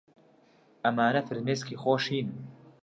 ئەمانە 0.85 1.21
فرمێسکی 1.27 1.75
خۆشین. 1.83 2.27